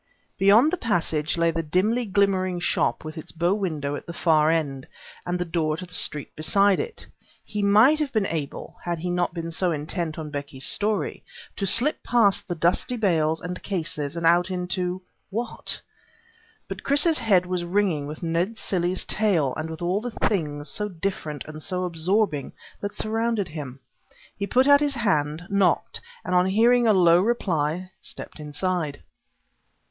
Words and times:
Beyond 0.39 0.71
the 0.71 0.77
passage 0.77 1.37
lay 1.37 1.51
the 1.51 1.61
dimly 1.61 2.07
glimmering 2.07 2.59
shop 2.59 3.03
with 3.05 3.19
its 3.19 3.31
bow 3.31 3.53
window 3.53 3.95
at 3.95 4.07
the 4.07 4.13
far 4.17 4.49
end, 4.49 4.87
and 5.27 5.37
the 5.37 5.45
door 5.45 5.77
to 5.77 5.85
the 5.85 5.93
street 5.93 6.35
beside 6.35 6.79
it. 6.79 7.05
He 7.45 7.61
might 7.61 7.99
have 7.99 8.11
been 8.11 8.25
able, 8.25 8.77
had 8.83 8.97
he 8.97 9.11
not 9.11 9.35
been 9.35 9.51
so 9.51 9.71
intent 9.71 10.17
on 10.17 10.31
Becky's 10.31 10.65
story, 10.65 11.23
to 11.55 11.67
slip 11.67 12.01
past 12.03 12.47
the 12.47 12.55
dusty 12.55 12.97
bales 12.97 13.41
and 13.41 13.61
cases 13.61 14.17
and 14.17 14.25
out 14.25 14.49
into 14.49 15.03
what? 15.29 15.79
But 16.67 16.81
Chris's 16.81 17.19
head 17.19 17.45
was 17.45 17.63
ringing 17.63 18.07
with 18.07 18.23
Ned 18.23 18.57
Cilley's 18.57 19.05
tale, 19.05 19.53
and 19.55 19.69
with 19.69 19.83
all 19.83 20.01
the 20.01 20.09
things, 20.09 20.67
so 20.67 20.89
different 20.89 21.43
and 21.45 21.61
so 21.61 21.83
absorbing, 21.83 22.53
that 22.81 22.95
surrounded 22.95 23.49
him. 23.49 23.79
He 24.35 24.47
put 24.47 24.67
out 24.67 24.79
his 24.79 24.95
hand, 24.95 25.43
knocked, 25.47 26.01
and 26.25 26.33
on 26.33 26.47
hearing 26.47 26.87
a 26.87 26.91
low 26.93 27.21
reply, 27.21 27.91
stepped 28.01 28.39
inside. 28.39 29.03